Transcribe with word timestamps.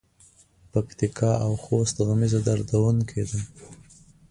پکتیکا 0.71 1.31
او 1.45 1.53
خوست 1.63 1.95
غمیزه 2.07 2.39
دردوونکې 2.47 3.23
ده. 3.29 3.39